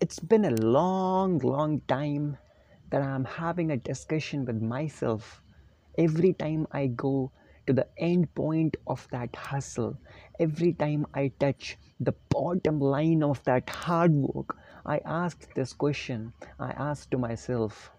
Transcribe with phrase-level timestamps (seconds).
[0.00, 2.36] it's been a long, long time
[2.90, 5.42] that I'm having a discussion with myself
[5.98, 7.32] every time I go
[7.66, 9.98] to the end point of that hustle,
[10.38, 14.56] every time I touch the bottom line of that hard work,
[14.86, 16.32] I ask this question.
[16.60, 17.90] I ask to myself,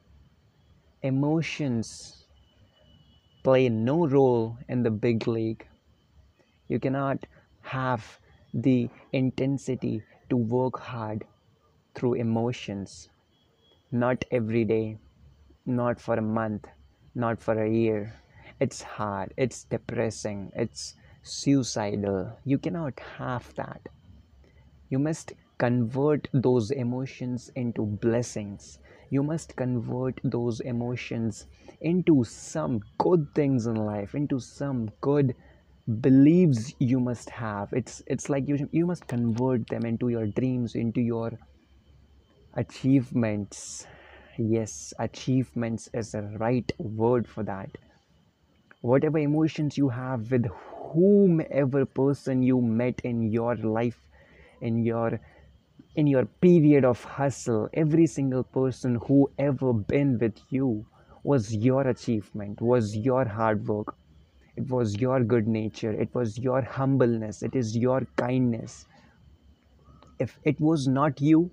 [1.03, 2.25] emotions
[3.43, 5.67] play no role in the big league.
[6.69, 7.25] You cannot
[7.61, 8.19] have
[8.53, 11.25] the intensity to work hard
[11.99, 13.09] through emotions.
[13.91, 14.97] Not every day,
[15.65, 16.65] not for a month,
[17.13, 18.13] not for a year.
[18.61, 22.37] It's hard, it's depressing, it's suicidal.
[22.45, 23.89] You cannot have that.
[24.89, 28.79] You must convert those emotions into blessings.
[29.09, 31.47] You must convert those emotions
[31.81, 35.35] into some good things in life, into some good
[35.99, 37.73] beliefs you must have.
[37.73, 41.37] It's it's like you you must convert them into your dreams, into your
[42.59, 43.87] achievements.
[44.37, 47.77] Yes, achievements is the right word for that.
[48.81, 53.99] Whatever emotions you have with whomever person you met in your life,
[54.61, 55.19] in your
[55.95, 60.85] in your period of hustle, every single person who ever been with you
[61.23, 63.95] was your achievement, was your hard work,
[64.55, 68.85] it was your good nature, it was your humbleness, it is your kindness.
[70.19, 71.51] If it was not you,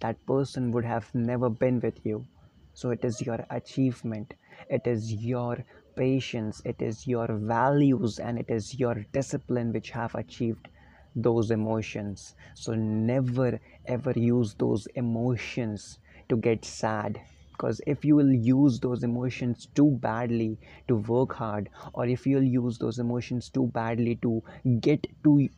[0.00, 2.26] that person would have never been with you.
[2.74, 4.34] So it is your achievement,
[4.70, 5.64] it is your
[5.96, 10.68] patience, it is your values, and it is your discipline which have achieved
[11.16, 12.34] those emotions.
[12.54, 17.20] So never ever use those emotions to get sad
[17.52, 22.42] because if you will use those emotions too badly to work hard or if you'll
[22.42, 24.42] use those emotions too badly to
[24.80, 25.48] get to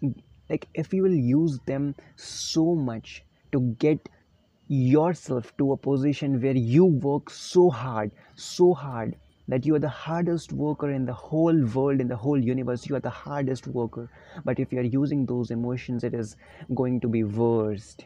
[0.48, 4.08] like if you will use them so much to get
[4.70, 9.16] yourself to a position where you work so hard so hard
[9.48, 12.88] that you are the hardest worker in the whole world in the whole universe.
[12.88, 14.08] You are the hardest worker.
[14.44, 16.36] But if you are using those emotions it is
[16.74, 18.04] going to be worst.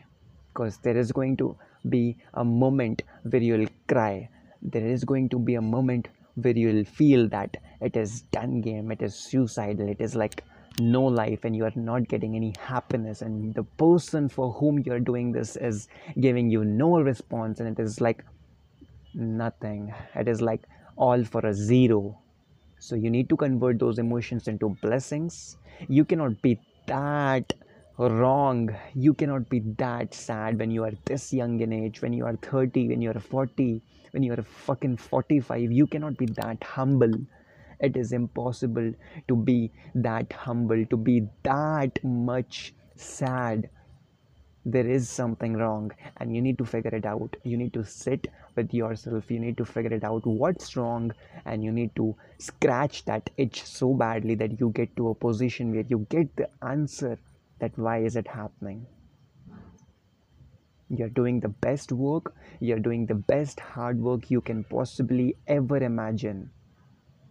[0.53, 1.55] Because there is going to
[1.91, 4.31] be a moment where you'll cry.
[4.63, 8.91] There is going to be a moment where you'll feel that it is done game
[8.91, 10.43] it is suicidal it is like
[10.81, 14.93] no life and you are not getting any happiness and the person for whom you
[14.93, 15.89] are doing this is
[16.21, 18.25] giving you no response and it is like
[19.15, 19.95] nothing.
[20.15, 20.62] It is like
[20.97, 22.19] all for a zero.
[22.79, 25.57] So you need to convert those emotions into blessings.
[25.89, 27.53] You cannot be that
[27.97, 28.75] wrong.
[28.95, 32.37] You cannot be that sad when you are this young in age when you are
[32.37, 33.81] 30 when you are 40
[34.11, 37.12] when you are fucking 45 you cannot be that humble
[37.81, 38.93] it is impossible
[39.29, 43.69] to be that humble to be that much sad.
[44.67, 47.37] There is something wrong and you need to figure it out.
[47.43, 49.31] You need to sit with yourself.
[49.31, 51.12] You need to figure it out what's wrong
[51.45, 55.73] and you need to scratch that itch so badly that you get to a position
[55.73, 57.19] where you get the answer
[57.59, 58.87] that why is it happening.
[60.89, 62.35] You're doing the best work.
[62.61, 66.51] You're doing the best hard work you can possibly ever imagine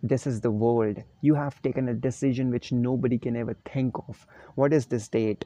[0.03, 1.01] this is the world.
[1.21, 4.27] You have taken a decision which nobody can ever think of.
[4.55, 5.45] What is this date?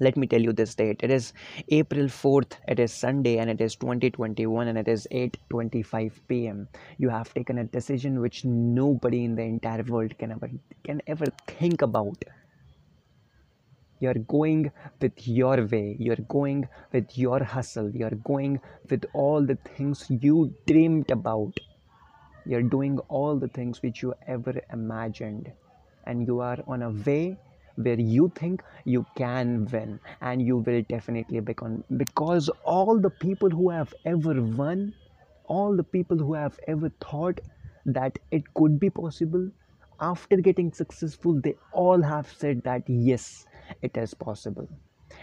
[0.00, 1.00] Let me tell you this date.
[1.02, 1.32] It is
[1.68, 6.66] april 4th it is sunday and it is 2021 and it is 8:25 pm
[6.98, 10.50] you have taken a decision which nobody in the entire world can ever
[10.84, 12.24] can ever think about.
[14.00, 14.70] You're going
[15.00, 15.96] with your way.
[15.98, 17.90] You're going with your hustle.
[17.90, 21.58] You're going with all the things you dreamed about
[22.46, 25.52] you're doing all the things which you ever imagined.
[26.06, 27.38] And you are on a way
[27.76, 30.00] where you think you can win.
[30.20, 34.94] And you will definitely become because all the people who have ever won
[35.46, 37.40] all the people who have ever thought
[37.86, 39.50] that it could be possible
[40.00, 43.46] after getting successful they all have said that yes
[43.82, 44.68] it is possible.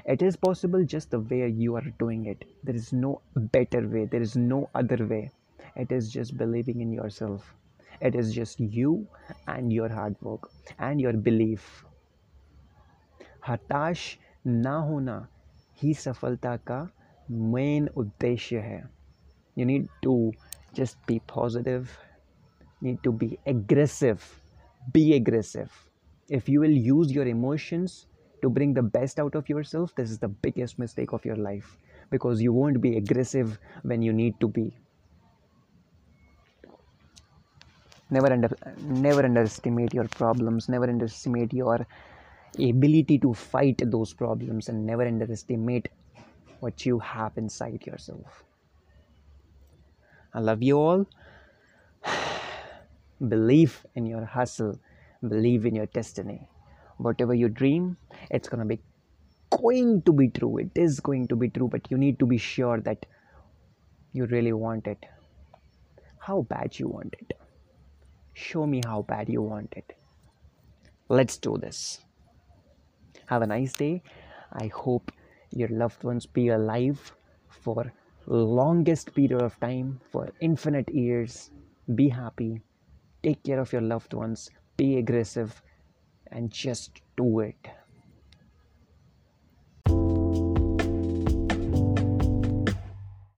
[0.06, 2.46] It is possible just the way you are doing it.
[2.64, 4.06] There is no better way.
[4.06, 5.32] There is no other way
[5.77, 7.55] it is just believing in yourself
[8.01, 9.07] it is just you
[9.47, 11.69] and your hard work and your belief
[13.49, 14.01] हताश
[14.47, 15.17] ना होना
[15.83, 16.79] ही सफलता का
[17.31, 18.83] main उद्देश्य है
[19.59, 20.15] you need to
[20.79, 21.93] just be positive
[22.87, 24.27] need to be aggressive
[24.97, 25.79] be aggressive
[26.39, 28.07] if you will use your emotions
[28.43, 31.77] to bring the best out of yourself this is the biggest mistake of your life
[32.11, 34.67] because you won't be aggressive when you need to be
[38.12, 38.50] Never under
[39.08, 41.86] never underestimate your problems never underestimate your
[42.60, 45.88] ability to fight those problems and never underestimate
[46.60, 48.44] what you have inside yourself.
[50.34, 51.06] I love you all.
[53.28, 54.80] Believe in your hustle,
[55.28, 56.48] believe in your destiny.
[56.98, 57.98] Whatever you dream,
[58.30, 58.80] it's gonna be
[59.52, 60.58] going to be true.
[60.58, 63.06] It is going to be true, but you need to be sure that
[64.14, 65.06] you really want it.
[66.20, 67.41] How bad you want it.
[68.34, 69.96] Show me how bad you want it.
[71.10, 72.00] Let's do this.
[73.26, 74.04] Have a nice day.
[74.54, 75.12] I hope
[75.52, 77.14] your loved ones be alive
[77.50, 77.92] for
[78.28, 81.52] longest period of time for infinite years
[81.96, 82.62] be happy
[83.24, 85.62] take care of your loved ones be aggressive
[86.32, 87.68] and just do it